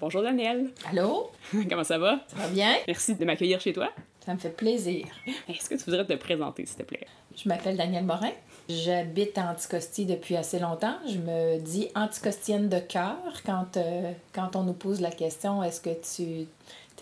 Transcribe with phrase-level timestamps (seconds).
[0.00, 0.70] Bonjour Daniel.
[0.88, 1.32] Allô?
[1.68, 2.20] Comment ça va?
[2.28, 2.72] Ça va bien?
[2.86, 3.88] Merci de m'accueillir chez toi.
[4.24, 5.06] Ça me fait plaisir.
[5.48, 7.06] Est-ce que tu voudrais te présenter, s'il te plaît?
[7.34, 8.30] Je m'appelle Danielle Morin.
[8.68, 10.94] J'habite à Anticosti depuis assez longtemps.
[11.08, 15.80] Je me dis anticostienne de cœur quand, euh, quand on nous pose la question est-ce
[15.80, 16.46] que tu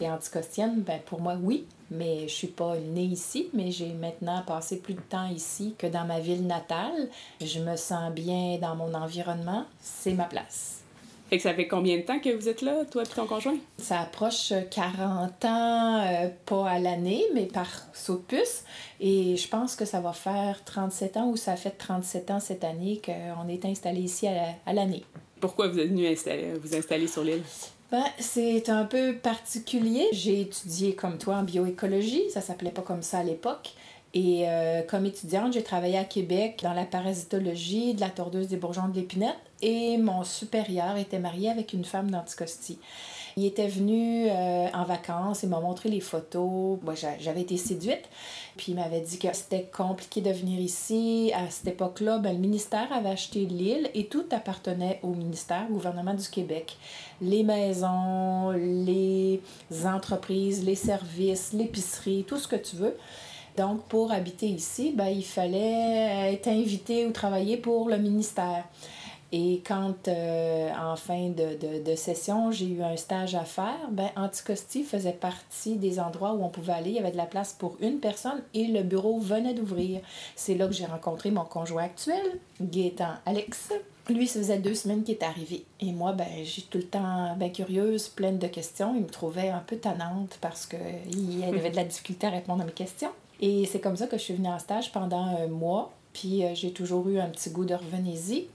[0.03, 0.81] es anticostienne?
[0.81, 4.95] Ben, pour moi, oui, mais je suis pas née ici, mais j'ai maintenant passé plus
[4.95, 7.11] de temps ici que dans ma ville natale.
[7.43, 9.67] Je me sens bien dans mon environnement.
[9.83, 10.86] C'est ma place.
[11.29, 13.57] Fait que ça fait combien de temps que vous êtes là, toi et ton conjoint?
[13.79, 18.65] Ça approche 40 ans, euh, pas à l'année, mais par saut de puce.
[19.01, 22.63] Et je pense que ça va faire 37 ans ou ça fait 37 ans cette
[22.63, 25.03] année qu'on est installé ici à l'année.
[25.41, 26.07] Pourquoi vous êtes venu
[26.63, 27.43] vous installer sur l'île?
[27.91, 30.07] Ben, c'est un peu particulier.
[30.13, 33.75] J'ai étudié comme toi en bioécologie, ça s'appelait pas comme ça à l'époque.
[34.17, 38.57] Et euh, comme étudiante, j'ai travaillé à Québec dans la parasitologie de la tordeuse des
[38.57, 42.79] bourgeons de l'épinette et mon supérieur était marié avec une femme d'Anticosti.
[43.37, 46.79] Il était venu euh, en vacances et m'a montré les photos.
[46.83, 48.09] Moi, j'avais été séduite.
[48.57, 51.31] Puis il m'avait dit que c'était compliqué de venir ici.
[51.35, 55.75] À cette époque-là, ben, le ministère avait acheté l'île et tout appartenait au ministère, au
[55.75, 56.79] gouvernement du Québec.
[57.21, 59.43] Les maisons, les
[59.85, 62.97] entreprises, les services, l'épicerie, tout ce que tu veux.
[63.57, 68.65] Donc, pour habiter ici, ben, il fallait être invité ou travailler pour le ministère.
[69.33, 74.09] Et quand, euh, en fin de, de, session, j'ai eu un stage à faire, ben,
[74.15, 76.91] Anticosti faisait partie des endroits où on pouvait aller.
[76.91, 80.01] Il y avait de la place pour une personne et le bureau venait d'ouvrir.
[80.37, 83.73] C'est là que j'ai rencontré mon conjoint actuel, Gaétan Alex.
[84.09, 85.65] Lui, ça faisait deux semaines qu'il est arrivé.
[85.81, 88.95] Et moi, ben, j'ai tout le temps bien curieuse, pleine de questions.
[88.95, 92.65] Il me trouvait un peu tannante parce qu'il avait de la difficulté à répondre à
[92.65, 93.11] mes questions.
[93.41, 95.93] Et c'est comme ça que je suis venue en stage pendant un mois.
[96.17, 98.47] Puis euh, j'ai toujours eu un petit goût de revenez-y.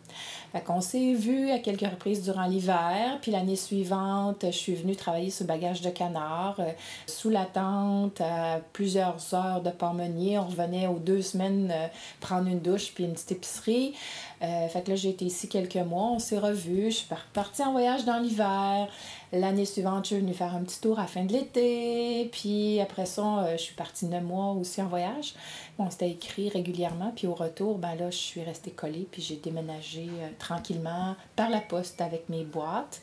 [0.52, 3.20] Fait qu'on s'est vu à quelques reprises durant l'hiver.
[3.22, 6.72] Puis l'année suivante, je suis venue travailler sur bagage de canard, euh,
[7.06, 10.40] sous la tente, à plusieurs heures de Parmenier.
[10.40, 11.88] On revenait aux deux semaines euh,
[12.20, 13.94] prendre une douche puis une petite épicerie.
[14.40, 16.10] fait que là, j'ai été ici quelques mois.
[16.14, 16.90] On s'est revus.
[16.90, 18.90] Je suis partie en voyage dans l'hiver.
[19.34, 22.28] L'année suivante, je suis venue faire un petit tour à la fin de l'été.
[22.34, 25.36] Puis après ça, euh, je suis partie neuf mois aussi en voyage.
[25.80, 27.14] On s'était écrit régulièrement.
[27.16, 29.08] Puis au retour, ben là, je suis restée collée.
[29.10, 33.02] Puis j'ai déménagé euh, tranquillement par la poste avec mes boîtes.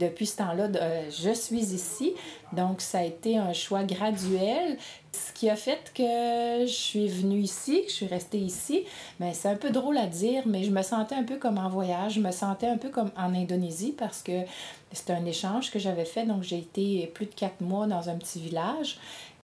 [0.00, 2.14] depuis ce temps-là, euh, je suis ici.
[2.52, 4.76] Donc ça a été un choix graduel.
[5.12, 8.84] Ce qui a fait que je suis venue ici, que je suis restée ici,
[9.18, 11.68] mais c'est un peu drôle à dire, mais je me sentais un peu comme en
[11.68, 14.44] voyage, je me sentais un peu comme en Indonésie parce que
[14.92, 18.16] c'était un échange que j'avais fait, donc j'ai été plus de quatre mois dans un
[18.16, 18.98] petit village.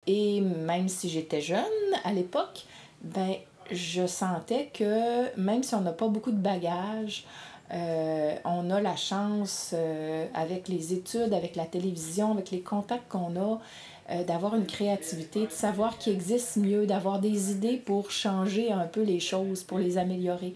[0.07, 1.63] Et même si j'étais jeune
[2.03, 2.65] à l'époque,
[3.01, 3.35] ben
[3.71, 7.25] je sentais que même si on n'a pas beaucoup de bagages,
[7.73, 13.09] euh, on a la chance, euh, avec les études, avec la télévision, avec les contacts
[13.09, 13.59] qu'on a,
[14.09, 18.85] euh, d'avoir une créativité, de savoir qu'il existe mieux, d'avoir des idées pour changer un
[18.85, 20.53] peu les choses, pour les améliorer.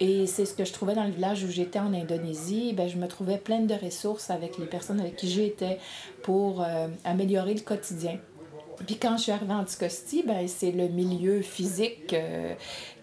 [0.00, 2.72] Et c'est ce que je trouvais dans le village où j'étais en Indonésie.
[2.72, 5.78] Ben, je me trouvais pleine de ressources avec les personnes avec qui j'étais
[6.22, 8.18] pour euh, améliorer le quotidien.
[8.86, 12.54] Puis quand je suis arrivée en Anticosti, ben, c'est le milieu physique euh,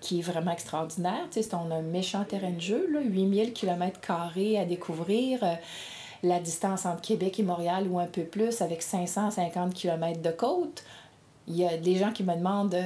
[0.01, 1.27] qui est vraiment extraordinaire.
[1.31, 5.43] Tu sais, on a un méchant terrain de jeu, là, 8000 km à découvrir.
[5.43, 5.53] Euh,
[6.23, 10.83] la distance entre Québec et Montréal ou un peu plus avec 550 km de côte.
[11.47, 12.77] Il y a des gens qui me demandent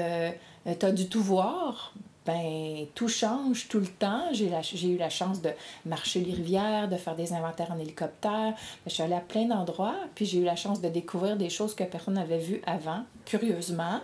[0.79, 1.93] Tu as du tout voir
[2.25, 4.23] ben tout change tout le temps.
[4.31, 4.47] J'ai,
[4.87, 5.51] eu la chance de
[5.85, 8.53] marcher les rivières, de faire des inventaires en hélicoptère.
[8.85, 11.75] Je suis allée à plein d'endroits, puis j'ai eu la chance de découvrir des choses
[11.75, 13.99] que personne n'avait vues avant, curieusement.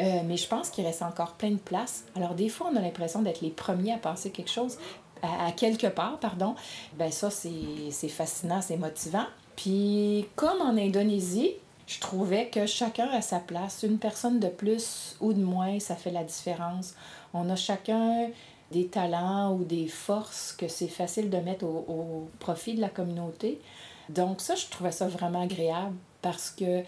[0.00, 2.04] Euh, mais je pense qu'il reste encore plein de places.
[2.16, 4.78] Alors des fois, on a l'impression d'être les premiers à penser quelque chose,
[5.22, 6.54] à, quelque part, pardon.
[6.94, 9.26] Ben ça, c'est fascinant, c'est motivant.
[9.56, 11.52] Puis comme en Indonésie,
[11.86, 13.82] je trouvais que chacun a sa place.
[13.82, 16.94] Une personne de plus ou de moins, ça fait la différence.
[17.34, 18.28] On a chacun
[18.70, 23.60] des talents ou des forces que c'est facile de mettre au, profit de la communauté.
[24.08, 26.82] Donc ça, je trouvais ça vraiment agréable parce que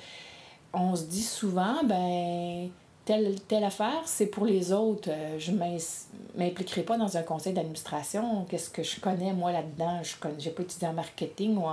[0.73, 2.69] on se dit souvent, ben
[3.05, 5.11] telle, telle affaire, c'est pour les autres.
[5.11, 5.59] Euh, je ne
[6.37, 8.47] m'impliquerai pas dans un conseil d'administration.
[8.49, 10.01] Qu'est-ce que je connais, moi, là-dedans?
[10.03, 11.57] Je n'ai pas étudié en marketing.
[11.59, 11.65] Ou.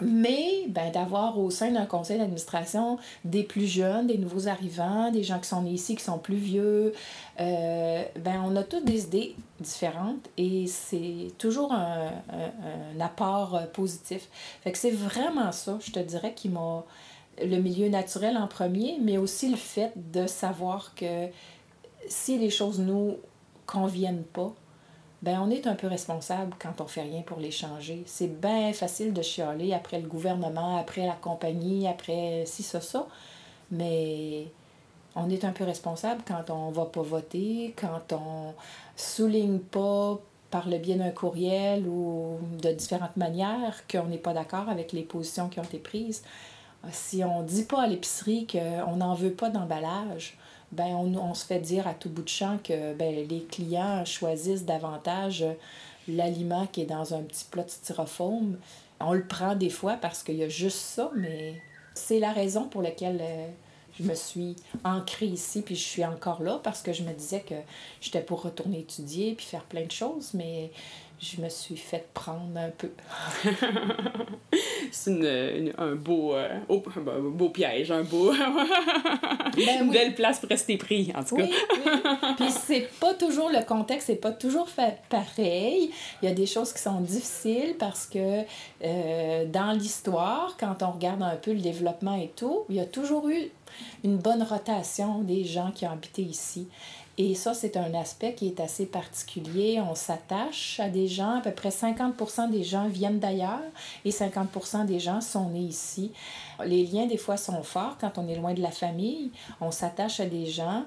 [0.00, 5.22] Mais ben, d'avoir au sein d'un conseil d'administration des plus jeunes, des nouveaux arrivants, des
[5.22, 6.94] gens qui sont nés ici, qui sont plus vieux,
[7.40, 13.54] euh, ben, on a toutes des idées différentes et c'est toujours un, un, un apport
[13.54, 14.28] euh, positif.
[14.62, 16.84] Fait que c'est vraiment ça, je te dirais, qui m'a
[17.40, 21.28] le milieu naturel en premier, mais aussi le fait de savoir que
[22.08, 23.16] si les choses nous
[23.66, 24.52] conviennent pas,
[25.22, 28.02] ben on est un peu responsable quand on fait rien pour les changer.
[28.06, 33.06] C'est bien facile de chialer après le gouvernement, après la compagnie, après ci, ça, ça.
[33.70, 34.48] Mais
[35.14, 38.52] on est un peu responsable quand on va pas voter, quand on
[38.96, 40.18] souligne pas
[40.50, 45.02] par le biais d'un courriel ou de différentes manières qu'on n'est pas d'accord avec les
[45.02, 46.22] positions qui ont été prises.
[46.90, 50.36] Si on dit pas à l'épicerie qu'on n'en veut pas d'emballage,
[50.72, 54.04] ben on, on, se fait dire à tout bout de champ que ben, les clients
[54.04, 55.44] choisissent davantage
[56.08, 58.56] l'aliment qui est dans un petit plat de styrofoam.
[59.00, 61.60] On le prend des fois parce qu'il y a juste ça, mais
[61.94, 63.48] c'est la raison pour laquelle euh,
[63.98, 67.40] je me suis ancrée ici, puis je suis encore là parce que je me disais
[67.40, 67.54] que
[68.00, 70.70] j'étais pour retourner étudier puis faire plein de choses, mais
[71.22, 72.90] je me suis fait prendre un peu.
[74.90, 76.58] c'est une, un beau, euh,
[77.30, 78.32] beau piège, un beau.
[79.56, 81.44] ben, une belle place pour rester pris, en tout cas.
[81.44, 81.54] Oui,
[81.86, 81.92] oui.
[82.36, 85.92] Puis c'est pas toujours le contexte, c'est pas toujours fait pareil.
[86.22, 88.42] Il y a des choses qui sont difficiles parce que
[88.82, 92.86] euh, dans l'histoire, quand on regarde un peu le développement et tout, il y a
[92.86, 93.48] toujours eu
[94.02, 96.66] une bonne rotation des gens qui ont habité ici.
[97.18, 99.80] Et ça, c'est un aspect qui est assez particulier.
[99.80, 101.36] On s'attache à des gens.
[101.36, 103.60] À peu près 50 des gens viennent d'ailleurs
[104.04, 106.12] et 50 des gens sont nés ici.
[106.64, 109.30] Les liens, des fois, sont forts quand on est loin de la famille.
[109.60, 110.84] On s'attache à des gens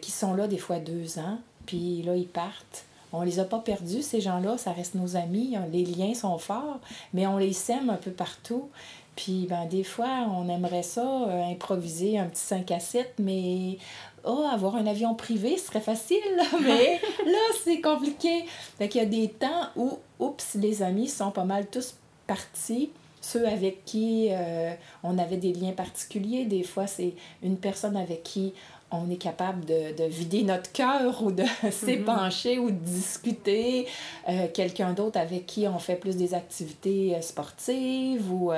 [0.00, 2.84] qui sont là des fois deux ans, puis là, ils partent.
[3.12, 6.80] On les a pas perdus, ces gens-là, ça reste nos amis, les liens sont forts,
[7.14, 8.68] mais on les sème un peu partout.
[9.14, 13.78] Puis, ben, des fois, on aimerait ça, euh, improviser un petit 5 à 7, mais
[14.26, 16.18] oh, avoir un avion privé, serait facile,
[16.60, 18.44] mais là, c'est compliqué.
[18.78, 21.94] Fait qu'il y a des temps où, oups, les amis sont pas mal tous
[22.26, 22.90] partis.
[23.20, 28.22] Ceux avec qui euh, on avait des liens particuliers, des fois, c'est une personne avec
[28.22, 28.52] qui
[28.92, 33.88] on est capable de, de vider notre cœur ou de s'épancher ou de discuter.
[34.28, 38.52] Euh, quelqu'un d'autre avec qui on fait plus des activités euh, sportives ou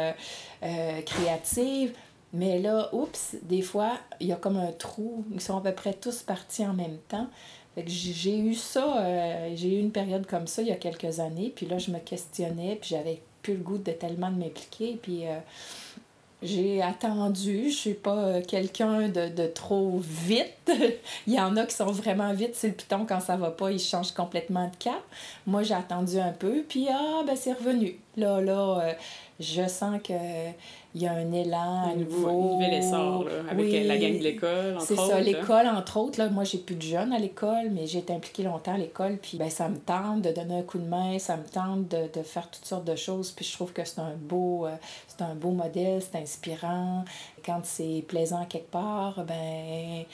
[1.06, 1.92] créatives.
[2.32, 5.24] Mais là, oups, des fois, il y a comme un trou.
[5.32, 7.28] Ils sont à peu près tous partis en même temps.
[7.86, 11.52] J'ai eu ça, euh, j'ai eu une période comme ça il y a quelques années.
[11.54, 14.98] Puis là, je me questionnais, puis j'avais plus le goût de tellement de m'impliquer.
[15.00, 15.38] Puis euh,
[16.42, 17.70] j'ai attendu.
[17.70, 20.70] Je suis pas euh, quelqu'un de, de, trop vite.
[21.26, 22.54] il y en a qui sont vraiment vite.
[22.54, 25.02] C'est le piton, quand ça va pas, ils changent complètement de cap.
[25.46, 27.98] Moi, j'ai attendu un peu, puis ah, ben c'est revenu.
[28.16, 28.96] Là, là,
[29.40, 30.14] je sens que
[30.94, 32.28] il y a un élan à nouveau.
[32.28, 35.02] Un nouvel essor, là, avec la gang de l'école, entre autres.
[35.02, 36.18] C'est ça, l'école, entre autres.
[36.18, 39.18] Là, moi, j'ai plus de jeunes à l'école, mais j'ai été impliquée longtemps à l'école.
[39.20, 42.08] Puis, ben, ça me tente de donner un coup de main, ça me tente de,
[42.12, 43.32] de faire toutes sortes de choses.
[43.32, 44.74] Puis, je trouve que c'est un beau, euh,
[45.08, 47.04] c'est un beau modèle, c'est inspirant.
[47.44, 50.04] Quand c'est plaisant quelque part, ben,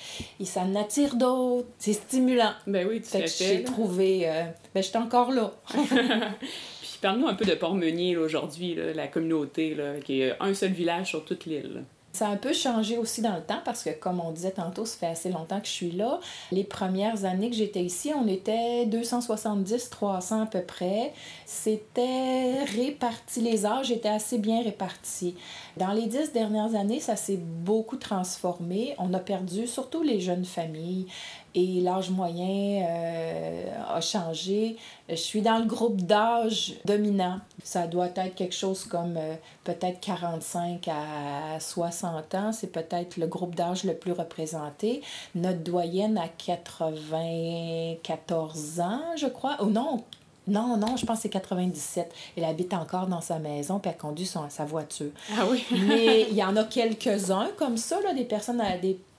[0.41, 1.69] et ça en attire d'autres.
[1.79, 2.53] C'est stimulant.
[2.67, 4.45] Ben oui, tu J'ai trouvé, euh,
[4.75, 5.53] ben, j'étais encore là.
[7.05, 11.45] Parle-nous un peu de Port-Meunier aujourd'hui, la communauté, qui est un seul village sur toute
[11.45, 11.85] l'île.
[12.15, 14.87] Ça a un peu changé aussi dans le temps parce que, comme on disait tantôt,
[14.87, 16.19] ça fait assez longtemps que je suis là.
[16.51, 21.13] Les premières années que j'étais ici, on était 270-300 à peu près.
[21.45, 25.35] C'était réparti, les âges étaient assez bien répartis.
[25.77, 28.95] Dans les dix dernières années, ça s'est beaucoup transformé.
[28.99, 31.07] On a perdu surtout les jeunes familles
[31.55, 34.77] et l'âge moyen euh, a changé.
[35.09, 37.39] Je suis dans le groupe d'âge dominant.
[37.63, 42.51] Ça doit être quelque chose comme euh, peut-être 45 à 60 ans.
[42.53, 45.03] C'est peut-être le groupe d'âge le plus représenté.
[45.35, 49.63] Notre doyenne a 94 ans, je crois.
[49.63, 50.03] Ou non,
[50.47, 52.13] non, non, je pense que c'est 97.
[52.37, 55.11] Elle habite encore dans sa maison, puis elle conduit son, sa voiture.
[55.39, 55.65] Ah oui?
[55.71, 59.14] Mais il y en a quelques-uns comme ça, là, des personnes, des euh,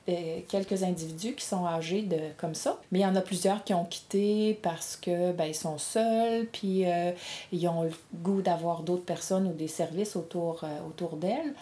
[0.48, 2.80] quelques individus qui sont âgés de comme ça.
[2.92, 6.46] Mais il y en a plusieurs qui ont quitté parce que ben, ils sont seuls,
[6.52, 7.12] puis euh,
[7.52, 11.54] ils ont le goût d'avoir d'autres personnes ou des services autour, euh, autour d'elles.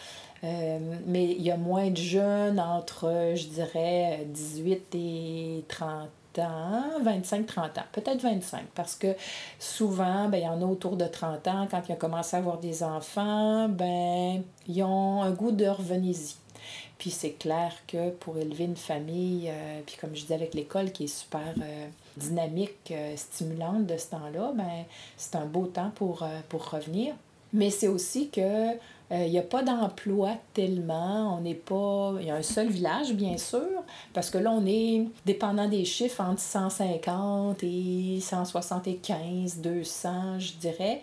[1.07, 6.09] mais il y a moins de jeunes entre, je dirais, 18 et 30
[6.39, 9.15] ans, 25-30 ans, peut-être 25, parce que
[9.57, 12.39] souvent, ben, il y en a autour de 30 ans, quand ils ont commencé à
[12.39, 16.42] avoir des enfants, ben, ils ont un goût de revenez-y.
[17.03, 20.93] Puis c'est clair que pour élever une famille, euh, puis comme je disais avec l'école
[20.93, 24.85] qui est super euh, dynamique, euh, stimulante de ce temps-là, ben,
[25.17, 27.13] c'est un beau temps pour, pour revenir.
[27.51, 28.69] Mais c'est aussi que
[29.11, 31.37] il n'y a pas d'emploi tellement.
[31.37, 32.15] On n'est pas.
[32.21, 33.83] Il y a un seul village, bien sûr,
[34.13, 41.01] parce que là, on est, dépendant des chiffres, entre 150 et 175, 200, je dirais.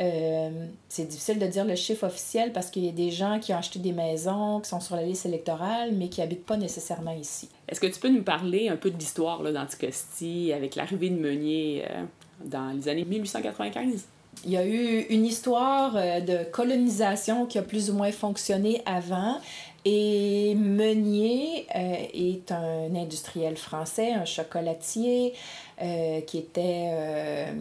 [0.00, 0.50] Euh,
[0.88, 3.58] c'est difficile de dire le chiffre officiel parce qu'il y a des gens qui ont
[3.58, 7.48] acheté des maisons, qui sont sur la liste électorale, mais qui habitent pas nécessairement ici.
[7.68, 11.84] Est-ce que tu peux nous parler un peu de l'histoire d'Anticosti avec l'arrivée de Meunier
[11.88, 12.04] euh,
[12.44, 14.06] dans les années 1895.
[14.44, 18.82] Il y a eu une histoire euh, de colonisation qui a plus ou moins fonctionné
[18.86, 19.40] avant.
[19.86, 25.34] Et Meunier euh, est un industriel français, un chocolatier,
[25.82, 26.90] euh, qui, était,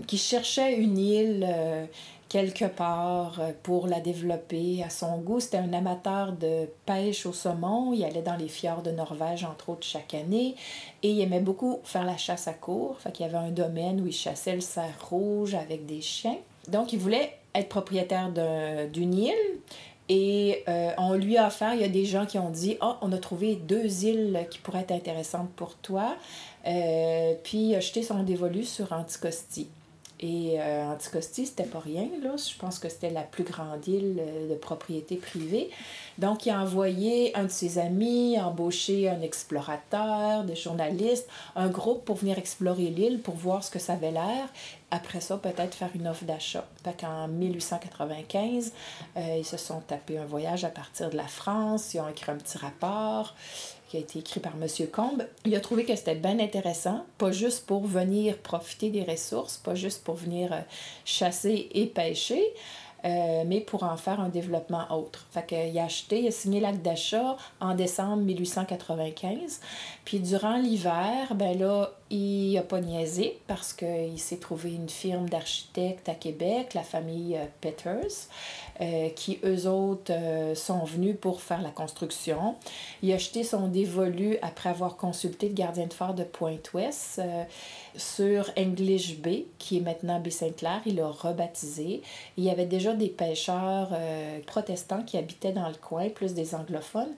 [0.07, 1.47] qui cherchait une île
[2.33, 5.39] quelque part pour la développer à son goût.
[5.39, 7.93] C'était un amateur de pêche au saumon.
[7.93, 10.55] Il allait dans les fjords de Norvège, entre autres, chaque année.
[11.03, 12.99] Et il aimait beaucoup faire la chasse à cour.
[12.99, 16.39] Fait qu'il y avait un domaine où il chassait le cerf rouge avec des chiens.
[16.69, 18.31] Donc, il voulait être propriétaire
[18.91, 19.59] d'une île.
[20.09, 22.97] Et euh, on lui a offert, il y a des gens qui ont dit Ah,
[23.01, 26.15] on a trouvé deux îles qui pourraient être intéressantes pour toi.
[26.65, 29.69] Euh, puis il a jeté son dévolu sur Anticosti.
[30.25, 32.37] Et euh, Anticosti, c'était pas rien, là.
[32.37, 35.69] Je pense que c'était la plus grande île euh, de propriété privée.
[36.17, 41.27] Donc, il a envoyé un de ses amis, embauché un explorateur, des journalistes,
[41.57, 44.47] un groupe pour venir explorer l'île, pour voir ce que ça avait l'air.
[44.91, 46.65] Après ça, peut-être faire une offre d'achat.
[46.85, 48.71] Fait qu'en 1895,
[49.17, 52.31] euh, ils se sont tapés un voyage à partir de la France, ils ont écrit
[52.31, 53.35] un petit rapport
[53.93, 54.67] qui a été écrit par M.
[54.91, 59.57] Combe, il a trouvé que c'était bien intéressant, pas juste pour venir profiter des ressources,
[59.57, 60.61] pas juste pour venir euh,
[61.05, 62.43] chasser et pêcher,
[63.05, 65.27] euh, mais pour en faire un développement autre.
[65.29, 69.59] Fait qu'il a acheté, il a signé l'acte d'achat en décembre 1895.
[70.05, 75.29] Puis durant l'hiver, ben là, il n'a pas niaisé parce qu'il s'est trouvé une firme
[75.29, 78.27] d'architectes à Québec, la famille euh, Peters,
[78.81, 80.11] euh, qui eux autres
[80.55, 82.55] sont venus pour faire la construction.
[83.01, 87.21] Il a acheté son dévolu après avoir consulté le gardien de phare de Pointe-Ouest
[87.95, 90.81] sur English Bay, qui est maintenant Baie-Saint-Clair.
[90.85, 92.01] Il l'a rebaptisé.
[92.37, 96.55] Il y avait déjà des pêcheurs euh, protestants qui habitaient dans le coin, plus des
[96.55, 97.13] anglophones.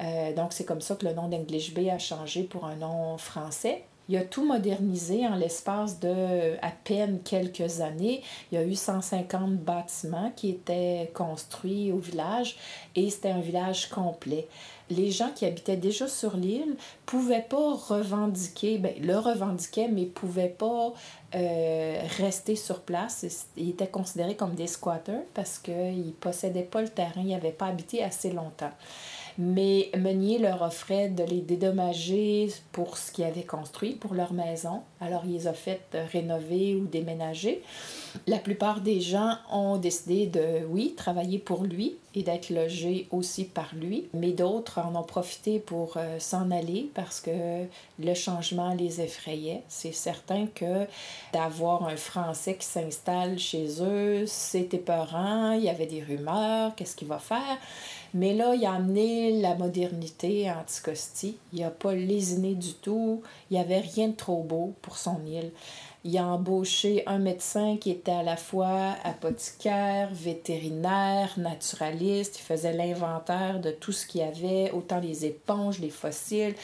[0.00, 3.16] Euh, donc, c'est comme ça que le nom d'English Bay a changé pour un nom
[3.18, 3.84] français.
[4.10, 8.22] Il a tout modernisé en l'espace de à peine quelques années.
[8.52, 12.56] Il y a eu 150 bâtiments qui étaient construits au village
[12.96, 14.46] et c'était un village complet
[14.90, 20.48] les gens qui habitaient déjà sur l'île pouvaient pas revendiquer, ben, le revendiquaient, mais pouvaient
[20.48, 20.92] pas
[21.34, 23.46] euh, rester sur place.
[23.56, 27.66] Ils étaient considérés comme des squatters parce qu'ils possédaient pas le terrain, ils n'avaient pas
[27.66, 28.72] habité assez longtemps
[29.38, 34.82] mais Meunier leur offrait de les dédommager pour ce qu'ils avaient construit pour leur maison.
[35.00, 35.80] Alors, il les a fait
[36.12, 37.62] rénover ou déménager.
[38.26, 43.44] La plupart des gens ont décidé de, oui, travailler pour lui et d'être logés aussi
[43.44, 47.64] par lui, mais d'autres en ont profité pour euh, s'en aller parce que
[47.98, 49.62] le changement les effrayait.
[49.68, 50.86] C'est certain que
[51.32, 56.94] d'avoir un Français qui s'installe chez eux, c'était peurant, il y avait des rumeurs, qu'est-ce
[56.94, 57.58] qu'il va faire?
[58.14, 61.36] Mais là, il a amené la modernité à Anticosti.
[61.52, 63.22] Il n'a pas lésiné du tout.
[63.50, 65.50] Il n'y avait rien de trop beau pour son île.
[66.04, 72.38] Il a embauché un médecin qui était à la fois apothicaire, vétérinaire, naturaliste.
[72.38, 76.54] Il faisait l'inventaire de tout ce qu'il y avait, autant les éponges, les fossiles,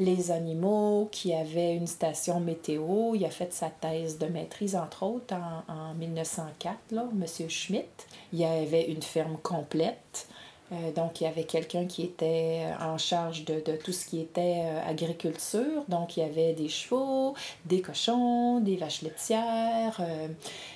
[0.00, 3.14] les animaux, qui avait une station météo.
[3.14, 7.48] Il a fait sa thèse de maîtrise, entre autres, en, en 1904, là, M.
[7.48, 7.88] Schmidt.
[8.32, 10.26] Il y avait une ferme complète.
[10.70, 14.20] Euh, donc, il y avait quelqu'un qui était euh, en charge de, tout ce qui
[14.20, 15.84] était euh, agriculture.
[15.88, 17.34] Donc, il y avait des chevaux,
[17.64, 20.00] des cochons, des vaches laitières.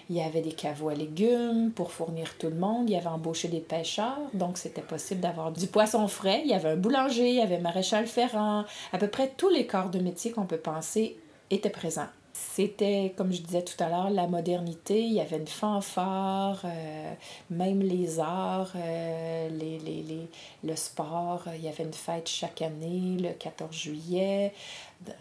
[0.09, 2.89] il y avait des caveaux à légumes pour fournir tout le monde.
[2.89, 4.19] Il y avait embauché des pêcheurs.
[4.35, 6.43] Donc, c'était possible d'avoir du poisson frais.
[6.45, 8.65] Il y avait un boulanger, il y avait maréchal ferrant.
[8.93, 11.17] À peu près tous les corps de métier qu'on peut penser
[11.51, 15.03] étaient présents c'était, comme je disais tout à l'heure, la modernité.
[15.03, 17.12] Il y avait une fanfare, euh,
[17.51, 20.29] même les arts, euh, les, les, les,
[20.65, 21.45] le sport.
[21.55, 24.55] Il y avait une fête chaque année, le 14 juillet.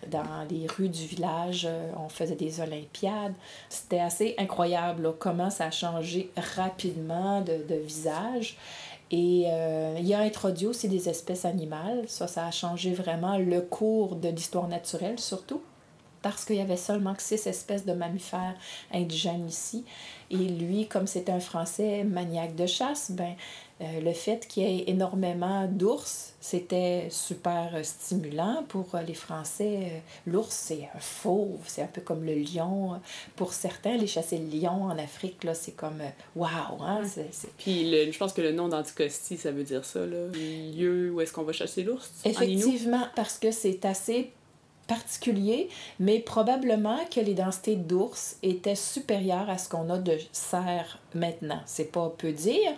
[0.10, 3.34] Dans les rues du village, euh, on faisait des Olympiades.
[3.68, 8.58] C'était assez incroyable comment ça a changé rapidement de, de visage.
[9.14, 9.48] Et
[10.00, 12.06] il a introduit aussi des espèces animales.
[12.08, 15.62] Ça, ça a changé vraiment le cours de l'histoire naturelle, surtout
[16.22, 18.56] parce qu'il y avait seulement que six espèces de mammifères
[18.94, 19.84] indigènes ici.
[20.30, 23.36] Et lui, comme c'était un Français maniaque de chasse, ben,
[23.82, 30.04] euh, le fait qu'il y ait énormément d'ours, c'était super stimulant pour euh, les Français.
[30.28, 33.02] L'ours, c'est un fauve, c'est un peu comme le lion.
[33.36, 36.02] Pour certains, les chasser le lion en Afrique, là, c'est comme
[36.36, 36.82] waouh!
[36.82, 37.02] Hein?
[37.58, 40.28] Puis je pense que le nom d'Anticosti, ça veut dire ça, là.
[40.28, 42.10] lieu où est-ce qu'on va chasser l'ours?
[42.24, 44.32] Effectivement, parce que c'est assez
[44.88, 45.70] particulier,
[46.00, 51.62] mais probablement que les densités d'ours étaient supérieures à ce qu'on a de cerfs maintenant.
[51.66, 52.72] C'est pas peu dire,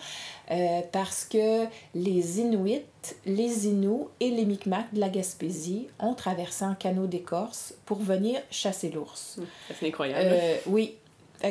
[0.52, 2.84] euh, parce que les Inuits,
[3.26, 8.40] les Inuits et les Micmacs de la Gaspésie ont traversé en canot d'écorce pour venir
[8.52, 9.40] chasser l'ours.
[9.80, 10.30] C'est incroyable.
[10.32, 10.96] Euh, oui,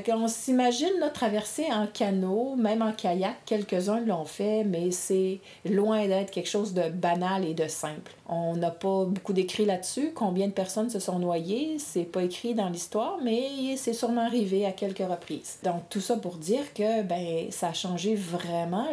[0.07, 3.37] Qu'on s'imagine là, traverser en canot, même en kayak.
[3.45, 8.11] Quelques-uns l'ont fait, mais c'est loin d'être quelque chose de banal et de simple.
[8.27, 10.13] On n'a pas beaucoup d'écrits là-dessus.
[10.15, 14.65] Combien de personnes se sont noyées, c'est pas écrit dans l'histoire, mais c'est sûrement arrivé
[14.65, 15.59] à quelques reprises.
[15.63, 18.87] Donc tout ça pour dire que ben ça a changé vraiment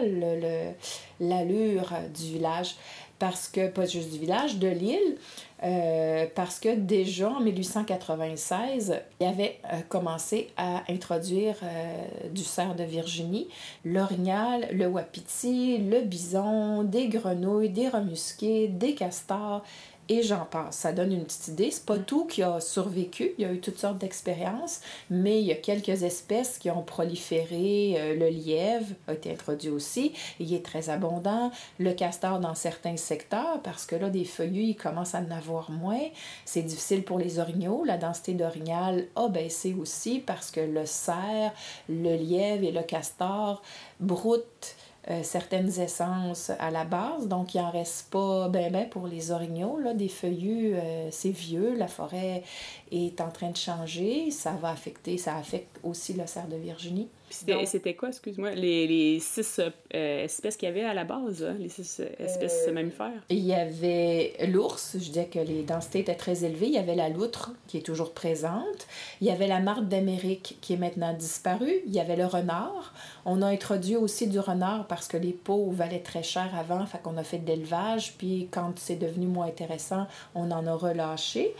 [1.21, 2.75] l'allure du village
[3.19, 5.17] parce que, pas juste du village, de l'île,
[5.61, 12.75] euh, parce que déjà en 1896, il avait euh, commencé à introduire euh, du cerf
[12.75, 13.49] de Virginie,
[13.83, 19.63] l'orignal, le wapiti, le bison, des grenouilles, des remusqués, des castors
[20.09, 20.77] et j'en passe.
[20.77, 21.71] Ça donne une petite idée.
[21.71, 22.03] C'est pas mm.
[22.03, 23.31] tout qui a survécu.
[23.37, 26.81] Il y a eu toutes sortes d'expériences, mais il y a quelques espèces qui ont
[26.81, 27.95] proliféré.
[27.97, 30.13] Euh, le lièvre a été introduit aussi.
[30.39, 31.51] Il est très abondant.
[31.77, 35.69] Le castor dans certains secteurs, parce que là, des feuillus, il commence à en avoir
[35.69, 36.07] moins.
[36.43, 37.83] C'est difficile pour les orignaux.
[37.85, 41.53] La densité d'orignal a baissé aussi parce que le cerf,
[41.87, 43.61] le lièvre et le castor
[43.99, 44.75] broutent
[45.09, 49.31] euh, certaines essences à la base, donc il en reste pas ben ben pour les
[49.31, 49.79] orignaux.
[49.79, 52.43] Là, des feuillus, euh, c'est vieux, la forêt
[52.91, 57.07] est en train de changer, ça va affecter, ça affecte aussi le cerf de Virginie.
[57.29, 61.55] C'était quoi, excuse-moi, les, les, six euh, espèces qu'il y avait à la base, hein,
[61.59, 63.21] les six espèces euh, mammifères?
[63.29, 66.67] Il y avait l'ours, je disais que les densités étaient très élevées.
[66.67, 68.87] Il y avait la loutre, qui est toujours présente.
[69.21, 71.81] Il y avait la marque d'Amérique, qui est maintenant disparue.
[71.85, 72.93] Il y avait le renard.
[73.25, 77.01] On a introduit aussi du renard parce que les peaux valaient très cher avant, fait
[77.01, 78.15] qu'on a fait de l'élevage.
[78.17, 81.53] Puis quand c'est devenu moins intéressant, on en a relâché.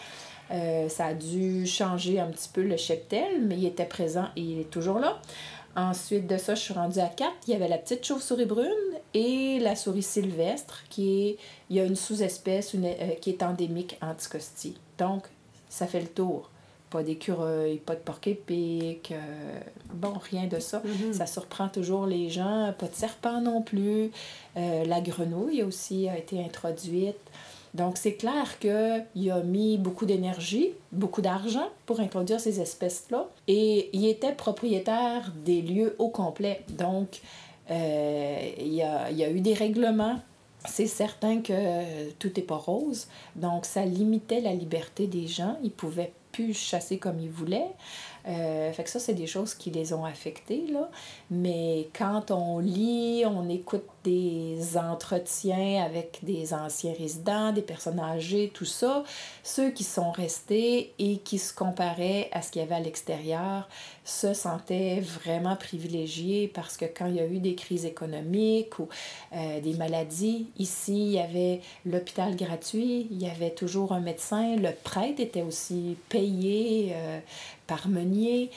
[0.52, 4.42] Euh, ça a dû changer un petit peu le cheptel, mais il était présent et
[4.42, 5.20] il est toujours là.
[5.76, 7.32] Ensuite de ça, je suis rendue à 4.
[7.48, 8.68] Il y avait la petite chauve-souris brune
[9.14, 11.38] et la souris sylvestre, qui est,
[11.70, 14.76] il y a une sous-espèce euh, qui est endémique Anticosti.
[14.98, 15.28] Donc,
[15.70, 16.50] ça fait le tour.
[16.90, 19.60] Pas d'écureuil, pas de porc-épic, euh,
[19.94, 20.80] bon, rien de ça.
[20.80, 21.14] Mm-hmm.
[21.14, 22.74] Ça surprend toujours les gens.
[22.80, 24.10] Pas de serpent non plus.
[24.56, 27.20] la grenouille aussi a été introduite.
[27.74, 33.28] Donc, c'est clair qu'il a mis beaucoup d'énergie, beaucoup d'argent pour introduire ces espèces-là.
[33.48, 36.62] Et il était propriétaire des lieux au complet.
[36.70, 37.22] Donc,
[37.70, 40.20] euh, il, y a, eu des règlements.
[40.66, 43.08] C'est certain que tout n'est pas rose.
[43.36, 45.58] Donc, ça limitait la liberté des gens.
[45.64, 47.72] Ils pouvaient plus chasser comme ils voulaient.
[48.28, 50.90] Euh, fait que ça, c'est des choses qui les ont affectés, là.
[51.32, 58.52] Mais quand on lit, on écoute des entretiens avec des anciens résidents, des personnes âgées,
[58.54, 59.04] tout ça,
[59.44, 63.68] ceux qui sont restés et qui se comparaient à ce qu'il y avait à l'extérieur
[64.10, 68.88] se sentaient vraiment privilégiés parce que quand il y a eu des crises économiques ou
[69.34, 74.56] euh, des maladies, ici, il y avait l'hôpital gratuit, il y avait toujours un médecin,
[74.56, 77.20] le prêtre était aussi payé euh,
[77.70, 78.50] par Meunier.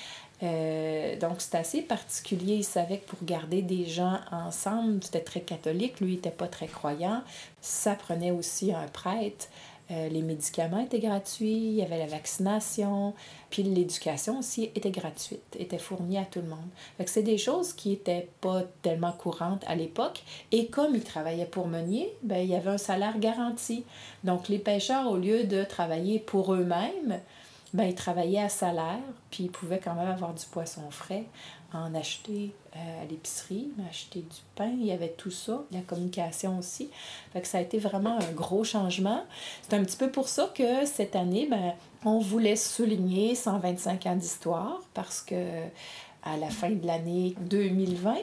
[0.42, 2.54] Euh, donc, c'est assez particulier.
[2.54, 6.00] Il savait que pour garder des gens ensemble, c'était très catholique.
[6.00, 7.22] Lui, il n'était pas très croyant.
[7.60, 9.48] Ça prenait aussi un prêtre.
[9.90, 13.14] Euh, les médicaments étaient gratuits, il y avait la vaccination,
[13.50, 16.68] puis l'éducation aussi était gratuite, était fournie à tout le monde.
[16.96, 20.22] Fait que c'est des choses qui n'étaient pas tellement courantes à l'époque.
[20.50, 23.84] Et comme ils travaillaient pour Meunier, ben, il y avait un salaire garanti.
[24.24, 27.20] Donc les pêcheurs, au lieu de travailler pour eux-mêmes,
[27.74, 31.24] ben, ils travaillaient à salaire, puis ils pouvaient quand même avoir du poisson frais,
[31.72, 36.58] en acheter euh, à l'épicerie, acheter du pain, il y avait tout ça, la communication
[36.58, 36.90] aussi.
[37.32, 39.24] Fait que ça a été vraiment un gros changement.
[39.62, 41.72] C'est un petit peu pour ça que cette année, ben,
[42.04, 45.62] on voulait souligner 125 ans d'histoire parce que
[46.22, 48.14] à la fin de l'année 2020,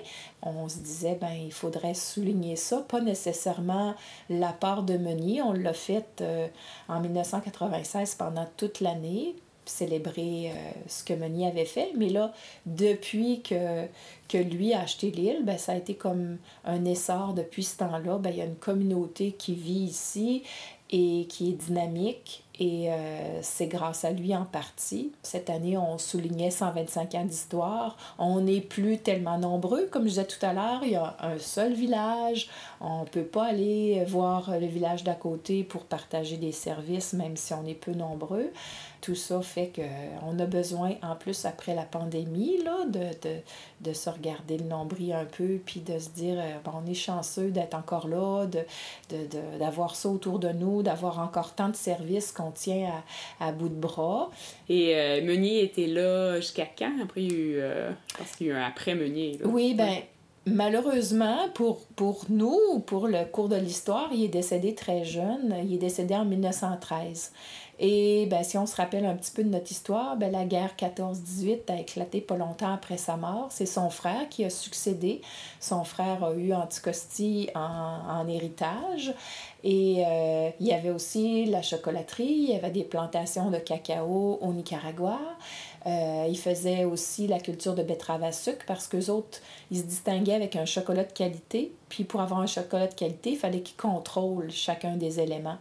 [0.42, 3.96] on se disait, ben, il faudrait souligner ça, pas nécessairement
[4.30, 5.42] la part de Meunier.
[5.42, 6.48] On l'a fait euh,
[6.88, 9.36] en 1996 pendant toute l'année,
[9.66, 11.92] célébrer euh, ce que Meunier avait fait.
[11.98, 12.34] Mais là,
[12.66, 17.78] depuis que, lui a acheté l'île, ben, ça a été comme un essor depuis ce
[17.78, 18.18] temps-là.
[18.18, 20.44] Ben, il y a une communauté qui vit ici
[20.90, 25.14] et qui est dynamique et euh, c'est grâce à lui en partie.
[25.24, 27.98] Cette année, on soulignait 125 ans d'histoire.
[28.18, 29.88] On n'est plus tellement nombreux.
[29.90, 32.50] Comme je disais tout à l'heure, il y a un seul village.
[32.82, 37.38] On ne peut pas aller voir le village d'à côté pour partager des services, même
[37.38, 38.52] si on est peu nombreux.
[39.02, 43.36] Tout ça fait qu'on a besoin, en plus après la pandémie, là, de, de,
[43.82, 46.94] de se regarder le nombril un peu, puis de se dire, euh, bon, on est
[46.94, 51.76] chanceux d'être encore là, d'avoir de, de, ça autour de nous, d'avoir encore tant de
[51.76, 52.92] services qu'on tient
[53.40, 54.30] à, à, bout de bras.
[54.68, 56.94] Et euh, Meunier était là jusqu'à quand?
[57.02, 59.40] Après, il y a eu, euh, parce qu'il y a eu un après Meunier.
[59.46, 60.02] Oui, ben
[60.46, 65.56] malheureusement, pour, pour nous, pour le cours de l'histoire, il est décédé très jeune.
[65.64, 67.32] Il est décédé en 1913.
[67.82, 70.72] Et ben, si on se rappelle un petit peu de notre histoire, ben, la guerre
[70.78, 73.48] 14-18 a éclaté pas longtemps après sa mort.
[73.52, 75.22] C'est son frère qui a succédé.
[75.62, 79.14] Son frère a eu Anticosti en, héritage.
[79.64, 84.40] Et euh, il y avait aussi la chocolaterie, il y avait des plantations de cacao
[84.42, 85.20] au Nicaragua.
[85.90, 89.40] Euh, il faisait aussi la culture de betterave à sucre parce qu'eux autres,
[89.72, 91.72] ils se distinguaient avec un chocolat de qualité.
[91.90, 95.58] Puis pour avoir un chocolat de qualité, il fallait qu'ils contrôlent chacun des éléments.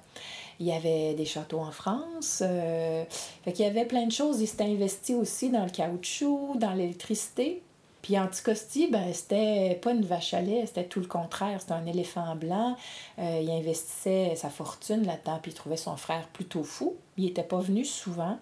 [0.61, 2.43] Il y avait des châteaux en France.
[2.45, 3.05] Euh,
[3.45, 4.41] fait y avait plein de choses.
[4.41, 7.63] Il s'était investi aussi dans le caoutchouc, dans l'électricité.
[8.03, 11.61] Puis Anticosti, ben, c'était pas une vache à lait, c'était tout le contraire.
[11.61, 12.77] C'était un éléphant blanc.
[13.19, 16.97] Euh, il investissait sa fortune là-dedans, puis il trouvait son frère plutôt fou.
[17.17, 18.39] Il n'était pas venu souvent.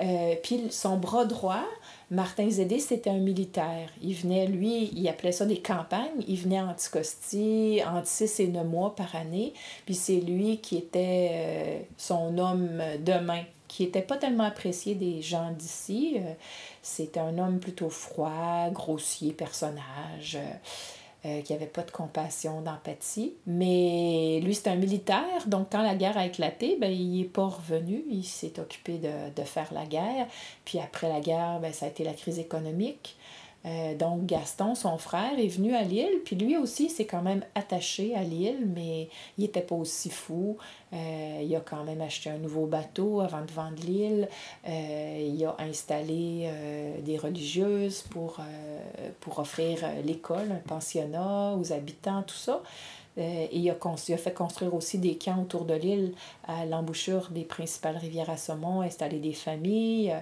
[0.00, 1.64] Euh, puis son bras droit,
[2.10, 3.88] Martin Zédé, c'était un militaire.
[4.02, 6.22] Il venait, lui, il appelait ça des campagnes.
[6.28, 9.54] Il venait à Anticosti entre six et neuf mois par année.
[9.86, 14.94] Puis c'est lui qui était euh, son homme de main, qui n'était pas tellement apprécié
[14.94, 16.16] des gens d'ici.
[16.18, 16.32] Euh,
[16.82, 20.38] c'était un homme plutôt froid, grossier personnage.
[21.26, 23.34] Euh, qui n'avait pas de compassion, d'empathie.
[23.46, 27.46] Mais lui, c'est un militaire, donc quand la guerre a éclaté, ben, il n'est pas
[27.46, 30.28] revenu, il s'est occupé de, de, faire la guerre.
[30.64, 33.16] Puis après la guerre, ben, ça a été la crise économique.
[33.66, 37.44] Euh, donc Gaston, son frère, est venu à Lille, puis lui aussi s'est quand même
[37.54, 40.56] attaché à Lille, mais il n'était pas aussi fou.
[40.92, 44.28] Euh, il a quand même acheté un nouveau bateau avant de vendre l'île.
[44.68, 46.48] Euh, il a installé
[47.02, 48.38] des religieuses pour,
[49.20, 52.62] pour offrir l'école, un pensionnat aux habitants, tout ça.
[53.16, 53.74] et il a,
[54.08, 56.14] il a, fait construire aussi des camps autour de l'île
[56.46, 60.14] à l'embouchure des principales rivières à saumon, installer des familles.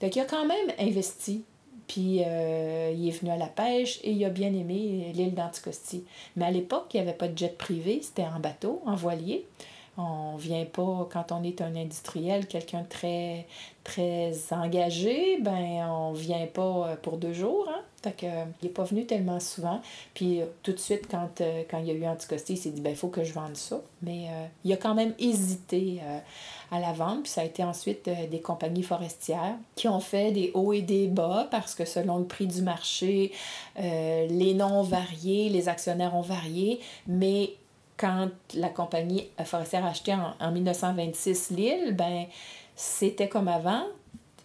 [0.00, 1.44] Donc il a quand même investi
[1.86, 6.04] puis euh, il est venu à la pêche et il a bien aimé l'île d'Anticosti.
[6.36, 9.46] Mais à l'époque, il n'y avait pas de jet privé, c'était en bateau, en voilier.
[9.98, 13.46] On vient pas, quand on est un industriel, quelqu'un très,
[13.82, 17.68] très engagé, ben on vient pas euh, pour deux jours.
[17.68, 17.80] Hein?
[18.22, 19.80] Euh, il n'est pas venu tellement souvent.
[20.14, 21.28] Puis tout de suite, quand,
[21.68, 23.56] quand il y a eu Anticosti, il s'est dit, ben il faut que je vende
[23.56, 23.80] ça.
[24.02, 24.28] Mais
[24.64, 26.00] il a quand même hésité
[26.70, 27.22] à la vente.
[27.22, 30.82] Puis ça a été ensuite euh, des compagnies forestières qui ont fait des hauts et
[30.82, 33.32] des bas parce que selon le prix du marché,
[33.78, 37.50] euh, les noms ont varié, les actionnaires ont varié, mais
[37.96, 42.26] quand la compagnie forestière a acheté en, en 1926 l'île, ben
[42.74, 43.84] c'était comme avant,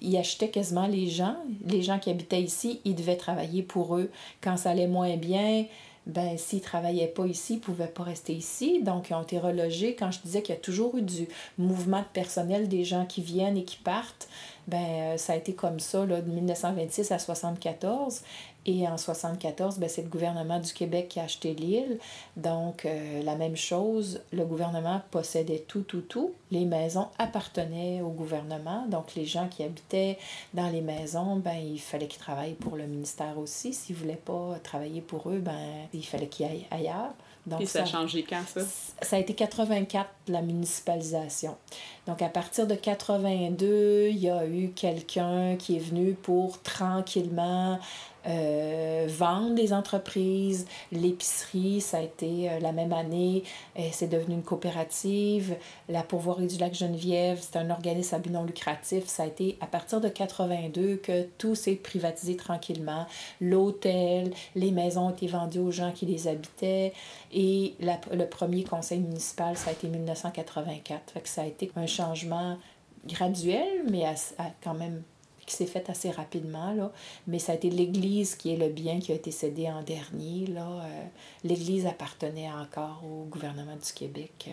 [0.01, 1.35] ils achetaient quasiment les gens.
[1.65, 4.09] Les gens qui habitaient ici, ils devaient travailler pour eux.
[4.41, 5.65] Quand ça allait moins bien,
[6.07, 8.81] ben s'ils ne travaillaient pas ici, ils ne pouvaient pas rester ici.
[8.81, 9.95] Donc, ils ont été relogés.
[9.95, 13.21] Quand je disais qu'il y a toujours eu du mouvement de personnel, des gens qui
[13.21, 14.27] viennent et qui partent,
[14.67, 18.21] ben euh, ça a été comme ça là, de 1926 à 1974.
[18.67, 21.97] Et en 1974, ben, c'est le gouvernement du Québec qui a acheté l'île.
[22.37, 26.33] Donc, euh, la même chose, le gouvernement possédait tout, tout, tout.
[26.51, 28.85] Les maisons appartenaient au gouvernement.
[28.87, 30.19] Donc, les gens qui habitaient
[30.53, 33.73] dans les maisons, ben, il fallait qu'ils travaillent pour le ministère aussi.
[33.73, 37.13] S'ils ne voulaient pas travailler pour eux, ben, il fallait qu'ils aillent ailleurs.
[37.47, 38.61] Donc, Et ça, a changé quand, ça?
[39.01, 41.57] Ça a été 84, la municipalisation.
[42.05, 47.79] Donc, à partir de 82, il y a eu quelqu'un qui est venu pour tranquillement
[48.27, 53.43] euh, vendre des entreprises, l'épicerie, ça a été euh, la même année,
[53.91, 55.55] c'est devenu une coopérative,
[55.89, 59.57] la pourvoirie du lac Geneviève, c'est un organisme à but non lucratif, ça a été
[59.61, 63.05] à partir de 82 que tout s'est privatisé tranquillement,
[63.39, 66.93] l'hôtel, les maisons ont été vendues aux gens qui les habitaient.
[67.33, 72.57] Et le premier conseil municipal, ça a été 1984, fait ça a été un changement
[73.05, 74.03] graduel, mais
[74.63, 75.01] quand même
[75.51, 76.91] qui s'est fait assez rapidement, là.
[77.27, 80.45] mais ça a été l'Église qui est le bien qui a été cédé en dernier.
[80.49, 81.03] Euh,
[81.43, 84.45] L'Église appartenait encore au gouvernement du Québec.
[84.47, 84.51] Euh,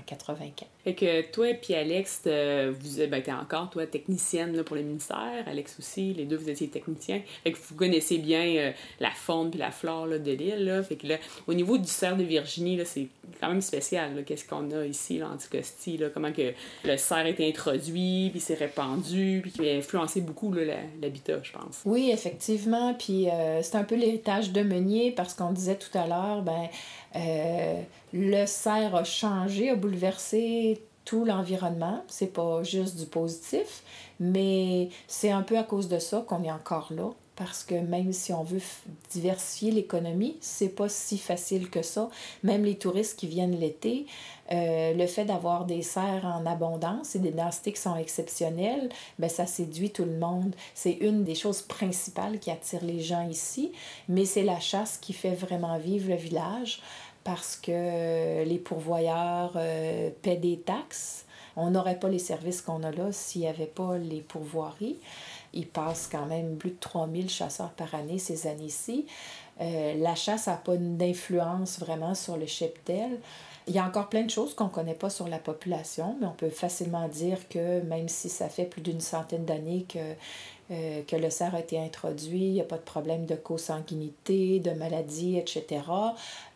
[0.00, 0.68] en 84.
[0.84, 4.82] Fait que toi et puis Alex, vous ben, es encore toi technicienne là, pour le
[4.82, 7.20] ministère, Alex aussi, les deux vous étiez techniciens.
[7.44, 10.82] Fait que vous connaissez bien euh, la faune puis la flore là, de l'île.
[10.88, 13.08] Fait que là, au niveau du cerf de Virginie, là, c'est
[13.40, 14.24] quand même spécial.
[14.24, 16.52] Qu'est-ce qu'on a ici, l'Anticosti, là, comment que
[16.84, 21.52] le cerf a été introduit, puis s'est répandu, puis qui a influencé beaucoup l'habitat, je
[21.52, 21.82] pense.
[21.84, 22.94] Oui, effectivement.
[22.94, 26.68] Puis euh, c'est un peu l'héritage de Meunier parce qu'on disait tout à l'heure, ben
[27.16, 32.04] euh, le cerf a changé, a bouleversé tout l'environnement.
[32.08, 33.82] C'est pas juste du positif,
[34.18, 38.12] mais c'est un peu à cause de ça qu'on est encore là parce que même
[38.12, 38.60] si on veut
[39.10, 42.10] diversifier l'économie, c'est pas si facile que ça.
[42.42, 44.04] Même les touristes qui viennent l'été,
[44.52, 49.30] euh, le fait d'avoir des serres en abondance et des densités qui sont exceptionnelles, ben
[49.30, 50.54] ça séduit tout le monde.
[50.74, 53.72] C'est une des choses principales qui attire les gens ici,
[54.06, 56.82] mais c'est la chasse qui fait vraiment vivre le village
[57.24, 61.24] parce que les pourvoyeurs euh, paient des taxes.
[61.56, 64.98] On n'aurait pas les services qu'on a là s'il n'y avait pas les pourvoiries.
[65.52, 69.06] Il passe quand même plus de 3000 chasseurs par année ces années-ci.
[69.60, 73.20] Euh, la chasse n'a pas d'influence vraiment sur le cheptel.
[73.66, 76.26] Il y a encore plein de choses qu'on ne connaît pas sur la population, mais
[76.26, 80.14] on peut facilement dire que même si ça fait plus d'une centaine d'années que
[80.70, 84.60] euh, que le cerf a été introduit, il n'y a pas de problème de consanguinité,
[84.60, 85.82] de maladie, etc.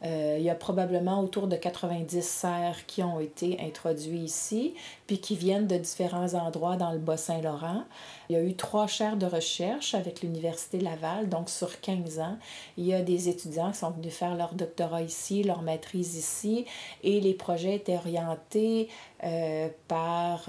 [0.04, 4.74] Euh, il y a probablement autour de 90 cerfs qui ont été introduits ici,
[5.08, 7.82] puis qui viennent de différents endroits dans le Bas-Saint-Laurent.
[8.28, 12.36] Il y a eu trois chaires de recherche avec l'Université Laval, donc sur 15 ans.
[12.76, 16.66] Il y a des étudiants qui sont venus faire leur doctorat ici, leur maîtrise ici,
[17.02, 18.88] et les projets étaient orientés
[19.24, 20.48] euh, par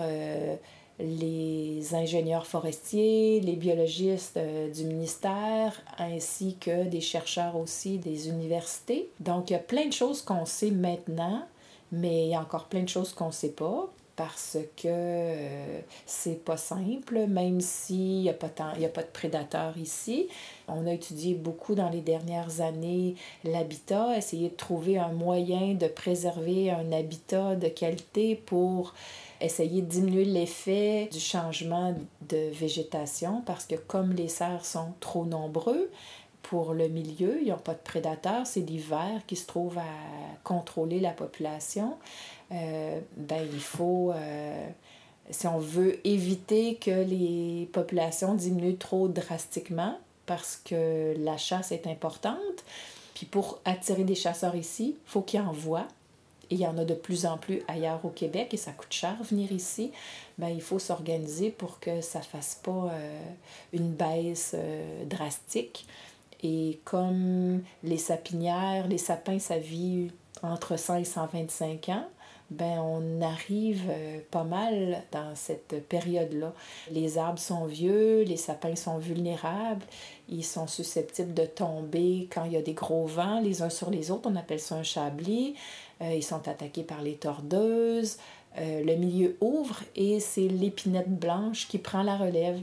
[0.99, 9.09] les ingénieurs forestiers, les biologistes euh, du ministère, ainsi que des chercheurs aussi des universités.
[9.19, 11.45] Donc, il y a plein de choses qu'on sait maintenant,
[11.91, 15.79] mais il y a encore plein de choses qu'on ne sait pas parce que euh,
[16.05, 20.27] c'est pas simple, même s'il n'y pas a pas de prédateurs ici.
[20.67, 25.87] On a étudié beaucoup dans les dernières années l'habitat, essayer de trouver un moyen de
[25.87, 28.93] préserver un habitat de qualité pour
[29.41, 31.93] essayer de diminuer l'effet du changement
[32.29, 35.89] de végétation parce que comme les cerfs sont trop nombreux
[36.49, 39.83] pour le milieu, ils n'ont pas de prédateurs, c'est l'hiver qui se trouve à
[40.43, 41.97] contrôler la population.
[42.51, 44.69] Euh, ben, il faut, euh,
[45.31, 51.87] si on veut éviter que les populations diminuent trop drastiquement, parce que la chasse est
[51.87, 52.63] importante,
[53.15, 55.87] puis pour attirer des chasseurs ici, il faut qu'ils en voient.
[56.51, 58.93] Et il y en a de plus en plus ailleurs au Québec et ça coûte
[58.93, 59.91] cher venir ici.
[60.37, 63.19] Ben, il faut s'organiser pour que ça ne fasse pas euh,
[63.73, 64.55] une baisse
[65.09, 65.87] drastique.
[66.47, 70.11] Et comme les sapinières, les sapins, ça vit
[70.43, 72.07] entre 100 et 125 ans,
[72.51, 76.53] ben on arrive euh, pas mal dans cette période-là.
[76.91, 79.83] Les arbres sont vieux, les sapins sont vulnérables,
[80.29, 83.89] ils sont susceptibles de tomber quand il y a des gros vents les uns sur
[83.89, 85.55] les autres, on appelle ça un chablis.
[86.03, 88.17] Euh, ils sont attaqués par les tordeuses.
[88.59, 92.59] Euh, le milieu ouvre et c'est l'épinette blanche qui prend la relève.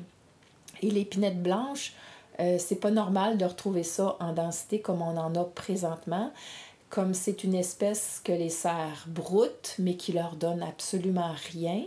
[0.83, 1.95] Et l'épinette blanche,
[2.39, 6.33] c'est pas normal de retrouver ça en densité comme on en a présentement
[6.93, 11.85] comme c'est une espèce que les cerfs broutent, mais qui leur donne absolument rien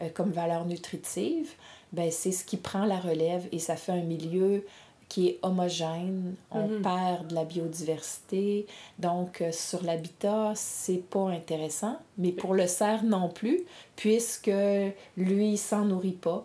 [0.00, 1.50] euh, comme valeur nutritive,
[1.92, 4.64] ben c'est ce qui prend la relève et ça fait un milieu
[5.08, 6.82] qui est homogène, on mhm.
[6.82, 8.66] perd de la biodiversité.
[9.00, 13.64] Donc, euh, sur l'habitat, c'est pas intéressant, mais pour le cerf non plus,
[13.96, 14.50] puisque
[15.16, 16.44] lui, il s'en nourrit pas.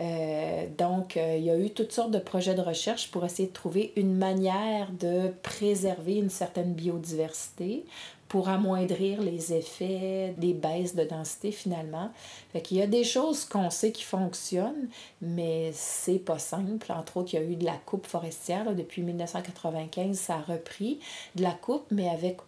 [0.00, 3.48] Euh, donc, euh, il y a eu toutes sortes de projets de recherche pour essayer
[3.48, 7.84] de trouver une manière de préserver une certaine biodiversité
[8.28, 12.10] pour amoindrir les effets des baisses de densité finalement.
[12.52, 14.88] Fait qu'il y a des choses qu'on sait qui fonctionnent,
[15.22, 16.90] mais c'est pas simple.
[16.90, 18.74] Entre autres, il y a eu de la coupe forestière.
[18.74, 20.98] depuis 1995, ça a repris
[21.36, 22.38] de la coupe, mais avec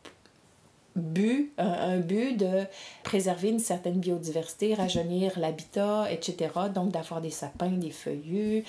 [0.97, 2.65] but, un, but de
[3.05, 6.51] préserver une certaine biodiversité, rajeunir l'habitat, etc.
[6.75, 8.65] Donc d'avoir des sapins, des feuillus.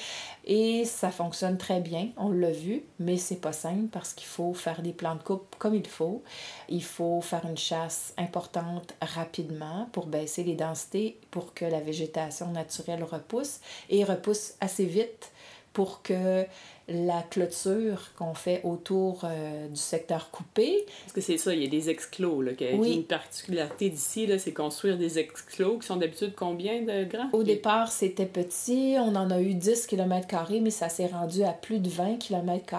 [0.45, 4.53] Et ça fonctionne très bien, on l'a vu, mais c'est pas simple parce qu'il faut
[4.53, 6.21] faire des plans de coupe comme il faut.
[6.69, 12.51] Il faut faire une chasse importante rapidement pour baisser les densités, pour que la végétation
[12.51, 13.59] naturelle repousse
[13.89, 15.31] et repousse assez vite
[15.77, 16.43] pour que
[16.89, 20.85] la clôture qu'on fait autour euh, du secteur coupé.
[21.03, 22.41] Parce que c'est ça, il y a des exclos.
[22.41, 27.29] Là, Une particularité d'ici, c'est construire des exclos qui sont d'habitude combien de grands?
[27.33, 28.95] Au départ, c'était petit.
[28.99, 30.27] On en a eu 10 km,
[30.61, 32.75] mais ça s'est rendu à plus de 20 km.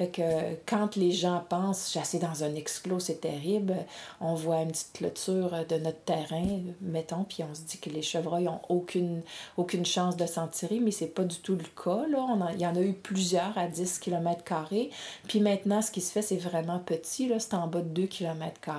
[0.00, 3.76] Fait que quand les gens pensent chasser dans un exclos, c'est terrible,
[4.22, 8.00] on voit une petite clôture de notre terrain, mettons, puis on se dit que les
[8.00, 9.20] chevreuils n'ont aucune,
[9.58, 12.06] aucune chance de s'en tirer, mais c'est pas du tout le cas.
[12.16, 14.42] On il y en a eu plusieurs à 10 km.
[15.28, 18.70] Puis maintenant, ce qui se fait, c'est vraiment petit, c'est en bas de 2 km.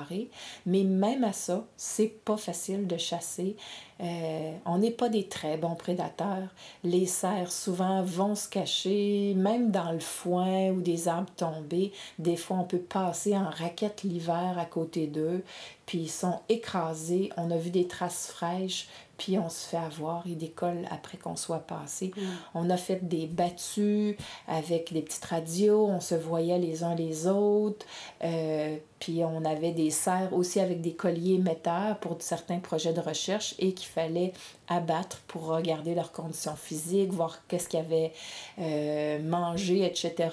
[0.65, 3.55] Mais même à ça, c'est pas facile de chasser.
[4.01, 6.49] Euh, on n'est pas des très bons prédateurs.
[6.83, 11.91] Les cerfs, souvent, vont se cacher, même dans le foin ou des arbres tombés.
[12.17, 15.43] Des fois, on peut passer en raquette l'hiver à côté d'eux.
[15.91, 17.31] Puis ils sont écrasés.
[17.35, 20.23] On a vu des traces fraîches, puis on se fait avoir.
[20.25, 22.13] Ils décollent après qu'on soit passé.
[22.15, 22.21] Mm.
[22.55, 24.15] On a fait des battues
[24.47, 25.85] avec des petites radios.
[25.85, 27.85] On se voyait les uns les autres.
[28.23, 33.01] Euh, puis on avait des serres aussi avec des colliers émetteurs pour certains projets de
[33.01, 34.31] recherche et qu'il fallait
[34.69, 38.13] abattre pour regarder leurs conditions physiques, voir qu'est-ce qu'ils avaient
[38.59, 40.29] euh, mangé, etc.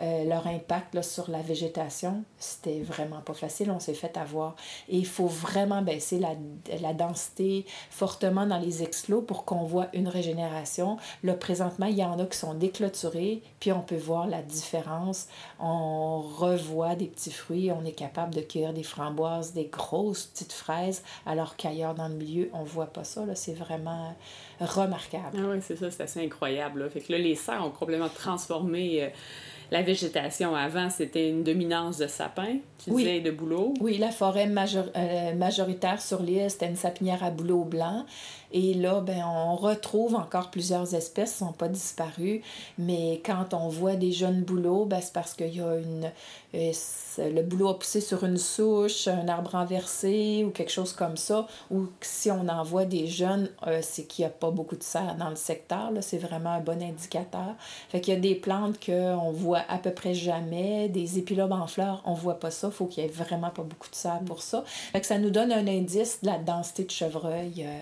[0.00, 3.70] Euh, leur impact là, sur la végétation, c'était vraiment pas facile.
[3.70, 4.56] On s'est fait avoir.
[4.88, 6.30] Et il faut vraiment baisser la,
[6.80, 10.96] la densité fortement dans les exclos pour qu'on voit une régénération.
[11.22, 15.28] Là, présentement, il y en a qui sont déclôturés, puis on peut voir la différence.
[15.60, 20.52] On revoit des petits fruits, on est capable de cueillir des framboises, des grosses petites
[20.52, 23.22] fraises, alors qu'ailleurs dans le milieu, on voit pas ça.
[23.34, 24.14] C'est vraiment
[24.60, 25.38] remarquable.
[25.38, 26.82] Ah oui, c'est ça, c'est assez incroyable.
[26.82, 26.90] Là.
[26.90, 29.08] Fait que là, les serres ont complètement transformé euh,
[29.72, 30.54] la végétation.
[30.54, 33.04] Avant, c'était une dominance de sapins, tu Oui.
[33.04, 33.72] disais, de bouleaux?
[33.80, 38.04] Oui, la forêt major- euh, majoritaire sur l'île, c'était une sapinière à bouleau blanc.
[38.54, 42.42] Et là, ben, on retrouve encore plusieurs espèces, ne sont pas disparues.
[42.76, 46.10] Mais quand on voit des jeunes bouleaux, ben, c'est parce qu'il y a une.
[46.54, 46.70] euh,
[47.18, 51.46] le bouleau a poussé sur une souche, un arbre renversé ou quelque chose comme ça.
[51.70, 54.82] Ou si on en voit des jeunes, euh, c'est qu'il n'y a pas beaucoup de
[54.82, 55.90] serre dans le secteur.
[56.02, 57.54] C'est vraiment un bon indicateur.
[57.88, 61.66] Fait qu'il y a des plantes qu'on voit à peu près jamais, des épilobes en
[61.66, 62.70] fleurs, on voit pas ça.
[62.70, 64.62] faut qu'il y ait vraiment pas beaucoup de serre pour ça.
[64.66, 67.64] Fait que ça nous donne un indice de la densité de chevreuil.
[67.66, 67.78] euh,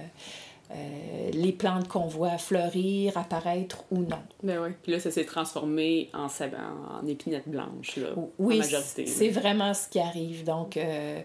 [0.72, 4.20] euh, les plantes qu'on voit fleurir, apparaître ou non.
[4.44, 4.68] Ben oui.
[4.84, 7.02] Puis là, ça s'est transformé en, en,
[8.00, 9.04] là, en Oui, majorité.
[9.06, 10.44] c'est vraiment ce qui arrive.
[10.44, 11.20] Donc, euh,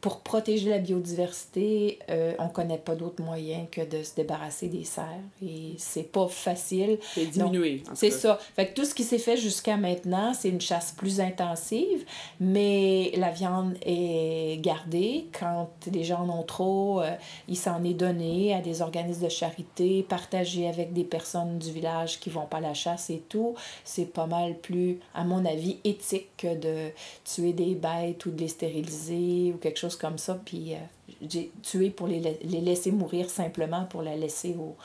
[0.00, 4.68] pour protéger la biodiversité, euh, on ne connaît pas d'autre moyen que de se débarrasser
[4.68, 5.04] des serres.
[5.44, 6.98] Et c'est pas facile.
[7.14, 8.38] C'est diminué, C'est ça.
[8.56, 12.04] Fait que tout ce qui s'est fait jusqu'à maintenant, c'est une chasse plus intensive,
[12.40, 15.26] mais la viande est gardée.
[15.38, 17.14] Quand les gens en ont trop, euh,
[17.46, 22.20] il s'en est donné à des organismes de charité, partagé avec des personnes du village
[22.20, 23.54] qui vont pas à la chasse et tout.
[23.84, 26.90] C'est pas mal plus, à mon avis, éthique que de
[27.24, 30.74] tuer des bêtes ou de les stériliser ou quelque chose comme ça, puis
[31.22, 34.76] euh, j'ai tué pour les, les laisser mourir simplement pour la laisser au,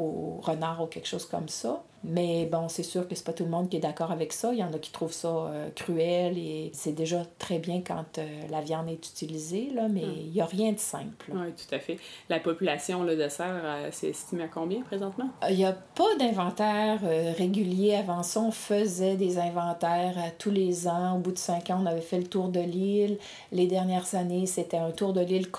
[0.00, 1.82] au renard ou quelque chose comme ça.
[2.04, 4.52] Mais bon, c'est sûr que c'est pas tout le monde qui est d'accord avec ça.
[4.52, 8.18] Il y en a qui trouvent ça euh, cruel et c'est déjà très bien quand
[8.18, 11.30] euh, la viande est utilisée, là, mais il y a rien de simple.
[11.32, 11.42] là.
[11.46, 11.98] Oui, tout à fait.
[12.28, 15.28] La population là, de cerfs, euh, c'est estimé à combien présentement?
[15.48, 17.94] Il n'y a pas d'inventaire euh, régulier.
[17.94, 21.14] Avant ça, on faisait des inventaires euh, tous les ans.
[21.14, 23.18] Au bout de cinq ans, on avait fait le tour de l'île.
[23.52, 25.52] Les dernières années, c'était un tour de l'île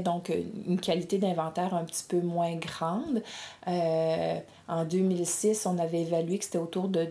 [0.00, 3.22] donc euh, une qualité d'inventaire un petit peu moins grande.
[3.68, 7.08] Euh, en 2006, on avait évalué que c'était autour de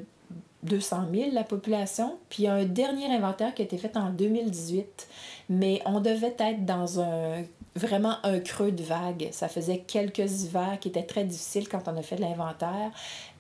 [0.63, 2.17] 200 000 la population.
[2.29, 5.07] Puis un dernier inventaire qui a été fait en 2018,
[5.49, 7.43] mais on devait être dans un
[7.75, 9.29] vraiment un creux de vague.
[9.31, 12.91] Ça faisait quelques hivers qui étaient très difficiles quand on a fait de l'inventaire.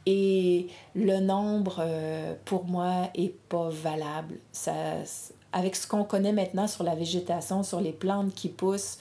[0.05, 4.35] Et le nombre, euh, pour moi, est pas valable.
[4.51, 4.73] Ça,
[5.53, 8.97] avec ce qu'on connaît maintenant sur la végétation, sur les plantes qui poussent,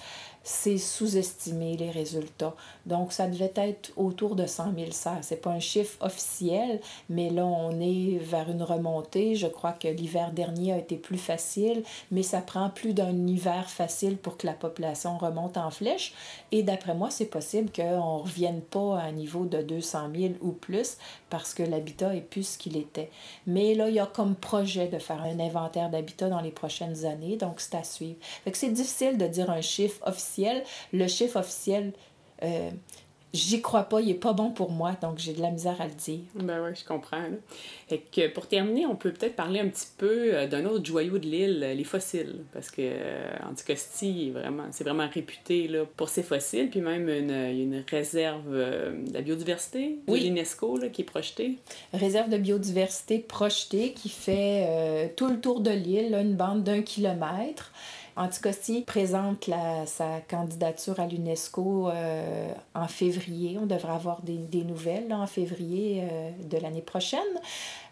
[0.50, 2.54] c'est sous-estimé les résultats.
[2.84, 5.22] Donc, ça devait être autour de 100 000 serres.
[5.22, 9.36] Ce n'est pas un chiffre officiel, mais là, on est vers une remontée.
[9.36, 13.70] Je crois que l'hiver dernier a été plus facile, mais ça prend plus d'un hiver
[13.70, 16.14] facile pour que la population remonte en flèche.
[16.50, 20.34] Et d'après moi, c'est possible qu'on ne revienne pas à un niveau de 200 000
[20.40, 20.98] ou plus
[21.30, 23.10] parce que l'habitat est plus ce qu'il était.
[23.46, 27.04] Mais là, il y a comme projet de faire un inventaire d'habitat dans les prochaines
[27.04, 28.16] années, donc c'est à suivre.
[28.44, 30.39] Que c'est difficile de dire un chiffre officiel.
[30.92, 31.92] Le chiffre officiel,
[32.42, 32.70] euh,
[33.32, 35.86] j'y crois pas, il est pas bon pour moi, donc j'ai de la misère à
[35.86, 36.20] le dire.
[36.34, 37.22] Ben oui, je comprends.
[37.22, 37.36] Là.
[37.88, 41.18] Fait que pour terminer, on peut peut-être parler un petit peu euh, d'un autre joyau
[41.18, 42.40] de l'île, euh, les fossiles.
[42.52, 46.70] Parce que euh, Anticosti, est vraiment, c'est vraiment réputé là, pour ses fossiles.
[46.70, 50.22] Puis même une, réserve euh, de la biodiversité de Oui.
[50.24, 51.58] l'UNESCO qui est projetée.
[51.92, 56.82] Réserve de biodiversité projetée qui fait euh, tout le tour de l'île, une bande d'un
[56.82, 57.72] kilomètre.
[58.20, 63.56] Anticosti présente la- sa candidature à l'UNESCO euh, en février.
[63.58, 67.20] On devrait avoir des, des nouvelles en février euh, de l'année prochaine.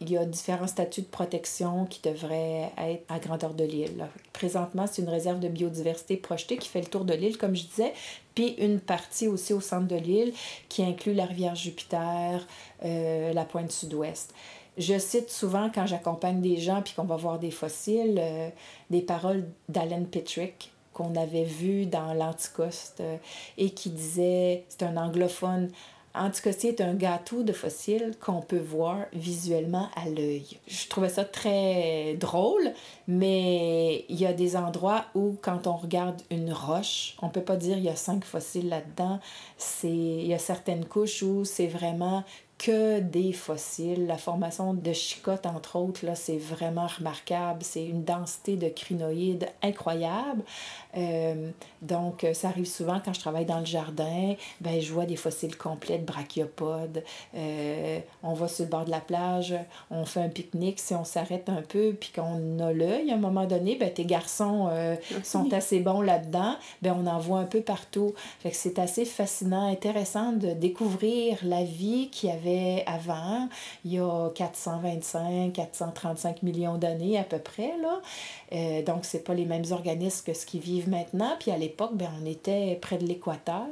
[0.03, 4.07] Il y a différents statuts de protection qui devraient être à grandeur de l'île.
[4.35, 7.65] Présentement, c'est une réserve de biodiversité projetée qui fait le tour de l'île, comme je
[7.65, 7.95] disais,
[8.35, 10.35] puis une partie aussi au centre de l'île
[10.69, 12.47] qui inclut la rivière Jupiter,
[12.85, 14.35] euh, la pointe sud-ouest.
[14.79, 18.49] Je cite souvent quand j'accompagne des gens puis qu'on va voir des fossiles, euh,
[18.91, 23.17] des paroles d'Alan Pitrick qu'on avait vu dans l'Anticoste euh,
[23.57, 25.71] et qui disait, c'est un anglophone
[26.15, 30.59] Anticosti est un gâteau de fossiles qu'on peut voir visuellement à l'œil.
[30.67, 32.73] Je trouvais ça très drôle,
[33.07, 37.57] mais il y a des endroits où, quand on regarde une roche, on peut pas
[37.57, 39.21] dire il y a cinq fossiles là-dedans.
[39.85, 42.25] Il y a certaines couches où c'est vraiment
[42.59, 44.07] que des fossiles.
[44.07, 47.61] La formation de chicotte, entre autres, là, c'est vraiment remarquable.
[47.63, 50.43] C'est une densité de crinoïdes incroyable.
[50.97, 51.51] Euh,
[51.83, 55.57] donc, ça arrive souvent quand je travaille dans le jardin, ben, je vois des fossiles
[55.57, 57.05] complets de brachiopodes.
[57.37, 59.55] Euh, on va sur le bord de la plage,
[59.91, 60.81] on fait un pique-nique.
[60.81, 64.05] Si on s'arrête un peu puis qu'on a l'œil, à un moment donné, ben, tes
[64.05, 66.57] garçons euh, sont assez bons là-dedans.
[66.83, 68.15] Ben, on en voit un peu partout.
[68.41, 72.33] Fait que c'est assez fascinant, intéressant de découvrir la vie qu'il y
[72.87, 73.49] avant,
[73.85, 77.73] il y a 425, 435 millions d'années à peu près.
[77.81, 78.01] Là.
[78.53, 81.37] Euh, donc, c'est pas les mêmes organismes que ce qui vivent maintenant.
[81.39, 83.67] Puis à l'époque, ben, on était près de l'équateur.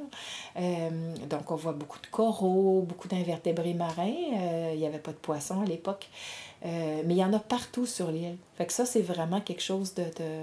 [0.59, 4.13] Euh, donc, on voit beaucoup de coraux, beaucoup d'invertébrés marins.
[4.35, 6.09] Euh, il n'y avait pas de poissons à l'époque.
[6.65, 8.37] mais il y en a partout sur l'île.
[8.57, 9.95] Fait ça, c'est vraiment quelque chose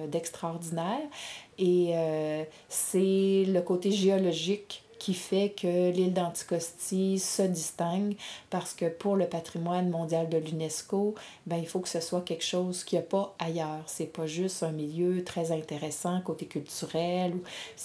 [0.10, 1.02] d'extraordinaire.
[1.58, 1.94] De, Et
[2.70, 8.16] c'est le côté géologique qui fait que l'île d'Anticosti se distingue
[8.50, 11.16] parce que pour le patrimoine mondial de l'UNESCO,
[11.46, 13.84] ben, il faut que ce soit quelque chose qu'il n'y a pas ailleurs.
[13.88, 17.34] C'est pas juste un milieu très intéressant côté culturel.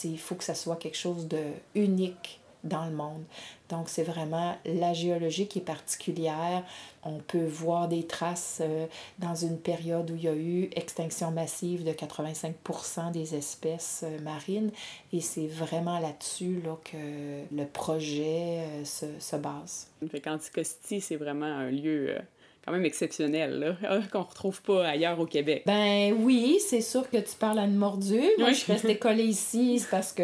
[0.04, 1.42] Il faut que ce soit quelque chose de
[1.74, 3.22] unique dans le monde.
[3.68, 6.64] Donc, c'est vraiment la géologie qui est particulière.
[7.02, 8.86] On peut voir des traces euh,
[9.18, 14.20] dans une période où il y a eu extinction massive de 85% des espèces euh,
[14.20, 14.70] marines.
[15.12, 19.88] Et c'est vraiment là-dessus là, que le projet euh, se, se, base.
[20.10, 22.16] Fait qu'Anticosti, c'est vraiment un lieu
[22.68, 25.62] quand même exceptionnel, là, qu'on retrouve pas ailleurs au Québec.
[25.66, 28.20] Ben oui, c'est sûr que tu parles à une mordue.
[28.38, 30.22] Moi, je suis restée collée ici parce que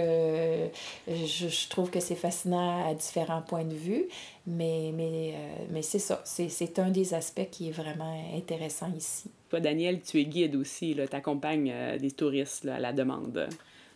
[1.08, 4.04] je, je trouve que c'est fascinant à différents points de vue.
[4.46, 9.30] Mais, mais, euh, mais c'est ça, c'est un des aspects qui est vraiment intéressant ici.
[9.48, 13.48] Toi, Daniel, tu es guide aussi, tu accompagnes euh, des touristes à la demande.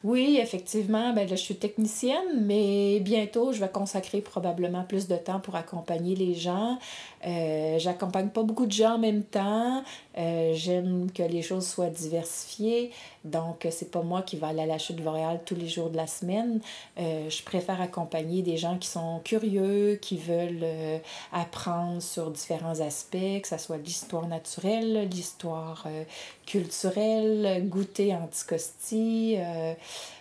[0.05, 5.17] Oui, effectivement, ben là, je suis technicienne, mais bientôt, je vais consacrer probablement plus de
[5.17, 6.79] temps pour accompagner les gens.
[7.27, 9.83] Euh, J'accompagne pas beaucoup de gens en même temps.
[10.17, 12.91] Euh, J'aime que les choses soient diversifiées.
[13.25, 15.97] Donc, c'est pas moi qui vais aller à la chute L'Oréal tous les jours de
[15.97, 16.61] la semaine.
[16.99, 20.99] Euh, je préfère accompagner des gens qui sont curieux, qui veulent euh,
[21.33, 26.05] apprendre sur différents aspects, que ce soit l'histoire naturelle, l'histoire euh,
[26.47, 29.37] culturelle, goûter anticosti.
[29.39, 29.75] Euh,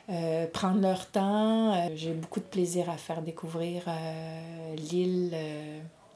[0.10, 1.74] euh, prendre leur temps.
[1.74, 5.36] Euh, j'ai beaucoup de plaisir à faire découvrir euh, l'île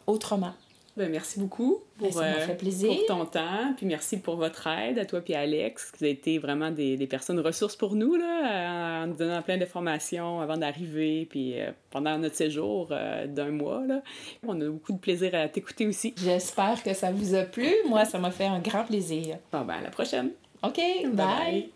[0.07, 0.53] autrement.
[0.97, 2.89] Ben, merci beaucoup pour, ben, fait plaisir.
[2.89, 5.91] pour ton temps, puis merci pour votre aide à toi et à Alex.
[5.97, 9.57] Vous avez été vraiment des, des, personnes ressources pour nous, là, en nous donnant plein
[9.57, 11.55] d'informations avant d'arriver, puis
[11.91, 12.87] pendant notre séjour
[13.27, 13.85] d'un mois.
[13.87, 14.01] Là.
[14.45, 16.13] On a beaucoup de plaisir à t'écouter aussi.
[16.21, 17.69] J'espère que ça vous a plu.
[17.87, 19.37] Moi, ça m'a fait un grand plaisir.
[19.51, 20.31] Bon, ben, à la prochaine.
[20.63, 21.11] OK, bye.
[21.13, 21.71] bye.